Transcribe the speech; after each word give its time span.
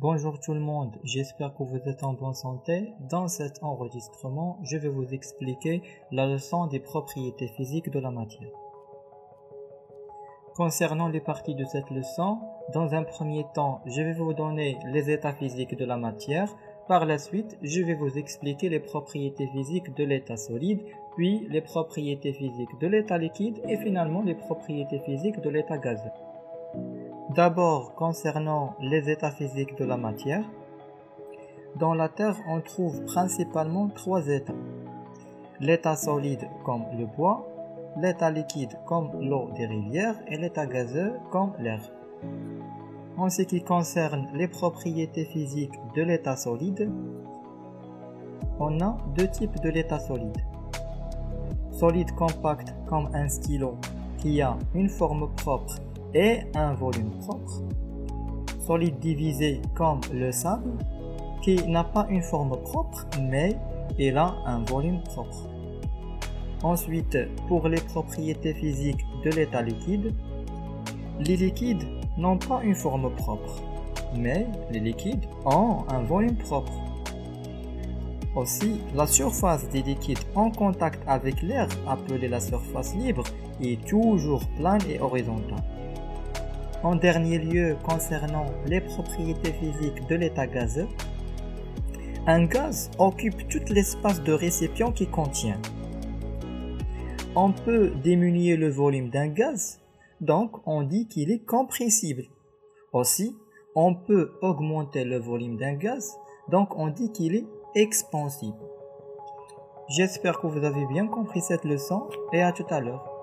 Bonjour 0.00 0.38
tout 0.38 0.54
le 0.54 0.60
monde, 0.60 0.96
j'espère 1.02 1.52
que 1.56 1.64
vous 1.64 1.88
êtes 1.88 2.04
en 2.04 2.12
bonne 2.12 2.32
santé. 2.32 2.92
Dans 3.10 3.26
cet 3.26 3.64
enregistrement, 3.64 4.60
je 4.62 4.76
vais 4.76 4.88
vous 4.88 5.12
expliquer 5.12 5.82
la 6.12 6.24
leçon 6.24 6.68
des 6.68 6.78
propriétés 6.78 7.48
physiques 7.48 7.90
de 7.90 7.98
la 7.98 8.12
matière. 8.12 8.52
Concernant 10.54 11.08
les 11.08 11.18
parties 11.18 11.56
de 11.56 11.64
cette 11.64 11.90
leçon, 11.90 12.38
dans 12.72 12.94
un 12.94 13.02
premier 13.02 13.44
temps, 13.56 13.80
je 13.86 14.00
vais 14.00 14.12
vous 14.12 14.34
donner 14.34 14.78
les 14.86 15.10
états 15.10 15.32
physiques 15.32 15.76
de 15.76 15.84
la 15.84 15.96
matière. 15.96 16.48
Par 16.86 17.04
la 17.04 17.18
suite, 17.18 17.58
je 17.62 17.82
vais 17.82 17.94
vous 17.94 18.18
expliquer 18.18 18.68
les 18.68 18.78
propriétés 18.78 19.48
physiques 19.48 19.96
de 19.96 20.04
l'état 20.04 20.36
solide, 20.36 20.80
puis 21.16 21.44
les 21.50 21.60
propriétés 21.60 22.34
physiques 22.34 22.78
de 22.80 22.86
l'état 22.86 23.18
liquide 23.18 23.60
et 23.66 23.76
finalement 23.76 24.22
les 24.22 24.36
propriétés 24.36 25.00
physiques 25.00 25.40
de 25.40 25.50
l'état 25.50 25.76
gazeux. 25.76 26.12
D'abord, 27.34 27.94
concernant 27.94 28.74
les 28.80 29.10
états 29.10 29.30
physiques 29.30 29.76
de 29.76 29.84
la 29.84 29.98
matière, 29.98 30.44
dans 31.76 31.92
la 31.92 32.08
Terre, 32.08 32.36
on 32.48 32.62
trouve 32.62 33.04
principalement 33.04 33.88
trois 33.88 34.26
états. 34.28 34.54
L'état 35.60 35.94
solide 35.94 36.48
comme 36.64 36.84
le 36.98 37.04
bois, 37.04 37.46
l'état 38.00 38.30
liquide 38.30 38.78
comme 38.86 39.10
l'eau 39.20 39.50
des 39.54 39.66
rivières 39.66 40.16
et 40.28 40.38
l'état 40.38 40.66
gazeux 40.66 41.12
comme 41.30 41.52
l'air. 41.58 41.82
En 43.18 43.28
ce 43.28 43.42
qui 43.42 43.62
concerne 43.62 44.28
les 44.32 44.48
propriétés 44.48 45.26
physiques 45.26 45.78
de 45.94 46.02
l'état 46.02 46.36
solide, 46.36 46.90
on 48.58 48.80
a 48.80 48.96
deux 49.14 49.28
types 49.28 49.60
de 49.60 49.68
l'état 49.68 49.98
solide. 49.98 50.38
Solide 51.72 52.12
compact 52.12 52.74
comme 52.86 53.10
un 53.12 53.28
stylo 53.28 53.76
qui 54.16 54.40
a 54.40 54.56
une 54.74 54.88
forme 54.88 55.28
propre 55.36 55.76
et 56.14 56.40
un 56.54 56.74
volume 56.74 57.10
propre, 57.20 57.62
solide 58.60 58.98
divisé 58.98 59.60
comme 59.74 60.00
le 60.12 60.32
sable, 60.32 60.72
qui 61.42 61.56
n'a 61.68 61.84
pas 61.84 62.06
une 62.10 62.22
forme 62.22 62.60
propre, 62.62 63.06
mais 63.20 63.56
il 63.98 64.16
a 64.16 64.34
un 64.46 64.64
volume 64.64 65.02
propre. 65.02 65.48
Ensuite, 66.62 67.16
pour 67.46 67.68
les 67.68 67.80
propriétés 67.80 68.54
physiques 68.54 69.04
de 69.24 69.30
l'état 69.30 69.62
liquide, 69.62 70.14
les 71.20 71.36
liquides 71.36 71.84
n'ont 72.16 72.38
pas 72.38 72.62
une 72.62 72.74
forme 72.74 73.14
propre, 73.14 73.62
mais 74.16 74.46
les 74.70 74.80
liquides 74.80 75.26
ont 75.44 75.84
un 75.88 76.02
volume 76.02 76.36
propre. 76.36 76.72
Aussi, 78.34 78.80
la 78.94 79.06
surface 79.06 79.68
des 79.68 79.82
liquides 79.82 80.18
en 80.34 80.50
contact 80.50 81.02
avec 81.06 81.42
l'air, 81.42 81.68
appelée 81.88 82.28
la 82.28 82.40
surface 82.40 82.94
libre, 82.94 83.24
est 83.60 83.84
toujours 83.86 84.42
plane 84.56 84.82
et 84.88 85.00
horizontale. 85.00 85.62
En 86.84 86.94
dernier 86.94 87.38
lieu, 87.38 87.76
concernant 87.82 88.46
les 88.66 88.80
propriétés 88.80 89.52
physiques 89.52 90.06
de 90.08 90.14
l'état 90.14 90.46
gazeux, 90.46 90.86
un 92.26 92.44
gaz 92.44 92.90
occupe 92.98 93.48
tout 93.48 93.62
l'espace 93.70 94.22
de 94.22 94.32
récipient 94.32 94.92
qu'il 94.92 95.10
contient. 95.10 95.60
On 97.34 97.52
peut 97.52 97.90
diminuer 98.02 98.56
le 98.56 98.68
volume 98.68 99.10
d'un 99.10 99.26
gaz, 99.26 99.80
donc 100.20 100.60
on 100.66 100.82
dit 100.82 101.08
qu'il 101.08 101.32
est 101.32 101.44
compressible. 101.44 102.24
Aussi, 102.92 103.36
on 103.74 103.94
peut 103.94 104.32
augmenter 104.40 105.04
le 105.04 105.18
volume 105.18 105.56
d'un 105.56 105.74
gaz, 105.74 106.16
donc 106.48 106.76
on 106.76 106.88
dit 106.88 107.10
qu'il 107.10 107.34
est 107.34 107.46
expansible. 107.74 108.58
J'espère 109.88 110.40
que 110.40 110.46
vous 110.46 110.64
avez 110.64 110.86
bien 110.86 111.06
compris 111.06 111.40
cette 111.40 111.64
leçon 111.64 112.08
et 112.32 112.42
à 112.42 112.52
tout 112.52 112.66
à 112.70 112.80
l'heure. 112.80 113.17